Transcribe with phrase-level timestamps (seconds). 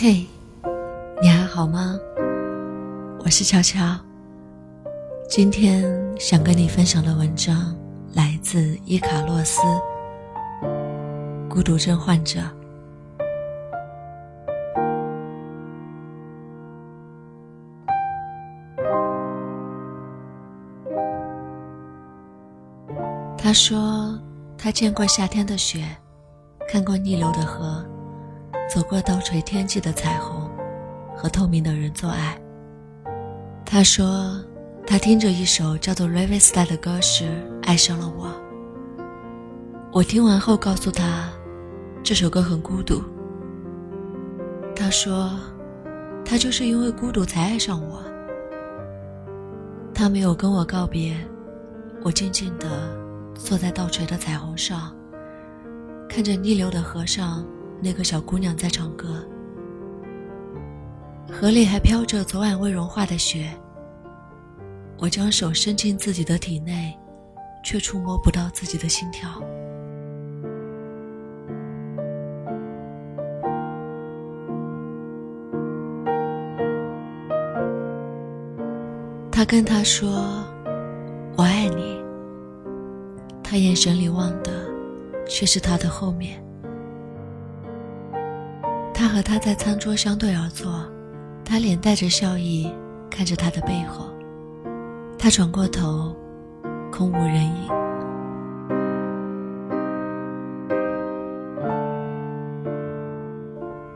[0.00, 0.24] 嘿，
[1.20, 1.98] 你还好吗？
[3.18, 3.98] 我是悄悄。
[5.28, 7.76] 今天想跟你分享的文章
[8.14, 9.60] 来自伊卡洛斯，
[11.50, 12.38] 孤独症患者。
[23.36, 24.16] 他说，
[24.56, 25.84] 他见过夏天的雪，
[26.68, 27.84] 看过逆流的河。
[28.68, 30.48] 走过倒垂天际的彩虹，
[31.16, 32.38] 和透明的人做爱。
[33.64, 34.38] 他说，
[34.86, 37.26] 他听着一首叫做《River Star》的歌时
[37.62, 38.30] 爱上了我。
[39.90, 41.30] 我听完后告诉他，
[42.02, 43.02] 这首歌很孤独。
[44.76, 45.30] 他说，
[46.22, 48.02] 他就是因为孤独才爱上我。
[49.94, 51.16] 他没有跟我告别，
[52.02, 52.66] 我静静地
[53.34, 54.94] 坐在倒垂的彩虹上，
[56.06, 57.42] 看着逆流的河上。
[57.80, 59.24] 那个小姑娘在唱歌，
[61.30, 63.48] 河里还飘着昨晚未融化的雪。
[64.98, 66.92] 我将手伸进自己的体内，
[67.62, 69.30] 却触摸不到自己的心跳。
[79.30, 80.44] 他跟他说
[81.38, 81.96] ：“我爱你。”
[83.40, 84.50] 他眼神里望的，
[85.28, 86.42] 却是他的后面。
[88.98, 90.84] 他和他在餐桌相对而坐，
[91.44, 92.68] 他脸带着笑意
[93.08, 94.12] 看着他的背后。
[95.16, 96.12] 他转过头，
[96.90, 97.68] 空无人影。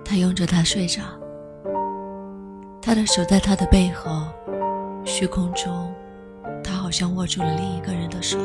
[0.05, 1.03] 他拥着他睡着，
[2.81, 4.29] 他的手在他的背后，
[5.05, 5.93] 虚空中，
[6.63, 8.39] 他好像握住了另一个人的手。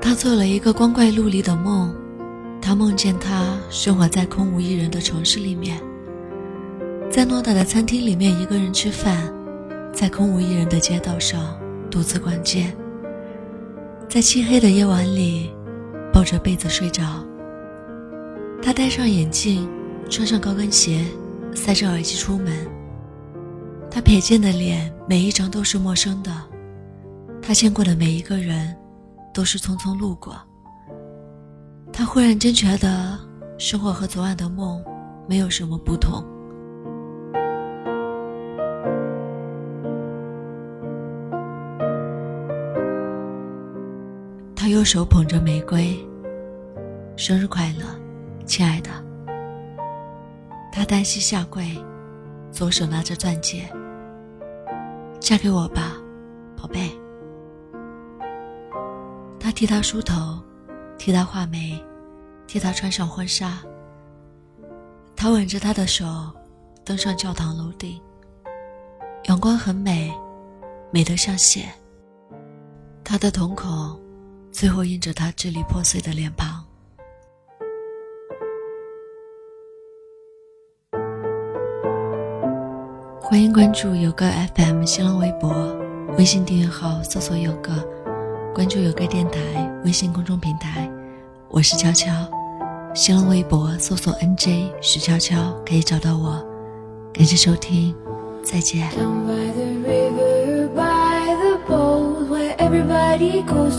[0.00, 1.94] 他做了一个光怪陆离的梦。
[2.60, 5.80] 他梦见他生活在空无一人的城市里面，
[7.10, 9.32] 在偌大的餐厅里面一个人吃饭，
[9.92, 11.58] 在空无一人的街道上
[11.90, 12.70] 独自逛街，
[14.08, 15.50] 在漆黑的夜晚里
[16.12, 17.24] 抱着被子睡着。
[18.60, 19.66] 他戴上眼镜，
[20.10, 21.04] 穿上高跟鞋，
[21.54, 22.68] 塞着耳机出门。
[23.90, 26.30] 他瞥见的脸每一张都是陌生的，
[27.40, 28.76] 他见过的每一个人
[29.32, 30.36] 都是匆匆路过。
[31.98, 33.18] 他忽然间觉得，
[33.58, 34.80] 生活和昨晚的梦
[35.28, 36.22] 没有什么不同。
[44.54, 45.98] 他右手捧着玫瑰，
[47.16, 47.84] 生日快乐，
[48.46, 48.90] 亲爱的。
[50.70, 51.66] 他单膝下跪，
[52.52, 53.68] 左手拿着钻戒，
[55.18, 55.96] 嫁给我吧，
[56.56, 56.92] 宝贝。
[59.40, 60.38] 他替他梳头，
[60.96, 61.76] 替他画眉。
[62.48, 63.58] 替他穿上婚纱，
[65.14, 66.06] 他吻着她的手，
[66.82, 68.00] 登上教堂楼顶。
[69.24, 70.10] 阳光很美，
[70.90, 71.68] 美得像血。
[73.04, 74.00] 他的瞳孔，
[74.50, 76.64] 最后映着他支离破碎的脸庞。
[83.20, 85.52] 欢迎关注有个 FM 新浪微博、
[86.16, 87.86] 微信订阅号，搜索有个，
[88.54, 89.38] 关注有个电台
[89.84, 90.90] 微信公众平台，
[91.50, 92.37] 我是悄悄。
[92.94, 96.44] 新浪微博搜索 “nj 许悄悄”可以找到我。
[97.12, 97.94] 感谢收听，
[98.42, 98.88] 再见。
[103.46, 103.78] calls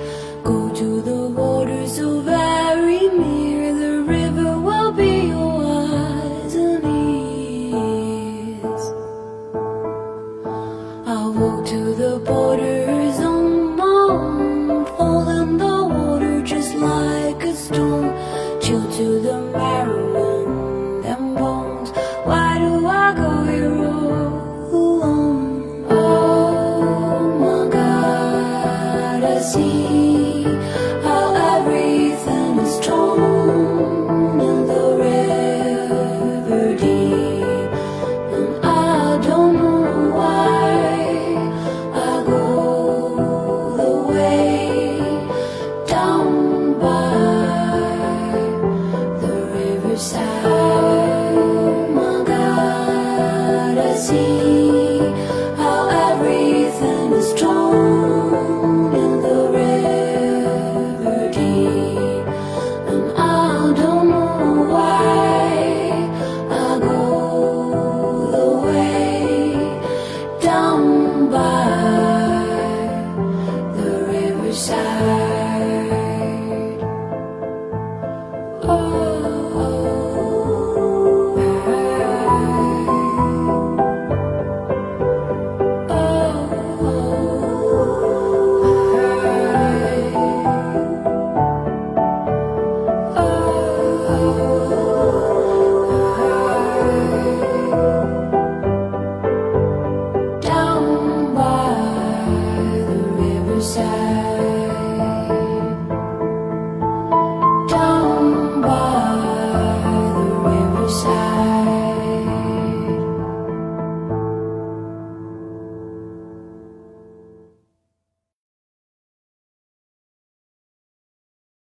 [29.41, 30.43] see
[31.01, 37.71] how everything is torn in the river deep,
[38.37, 40.61] and I don't know why
[41.95, 42.45] I go
[43.77, 44.99] the way
[45.87, 47.09] down by
[49.21, 50.45] the riverside.
[51.95, 52.17] My